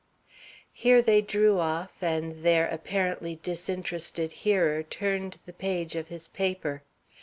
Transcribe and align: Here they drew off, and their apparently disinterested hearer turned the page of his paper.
Here 0.73 0.99
they 1.03 1.21
drew 1.21 1.59
off, 1.59 2.01
and 2.01 2.43
their 2.43 2.67
apparently 2.67 3.35
disinterested 3.43 4.31
hearer 4.31 4.81
turned 4.81 5.37
the 5.45 5.53
page 5.53 5.95
of 5.95 6.07
his 6.07 6.27
paper. 6.27 6.81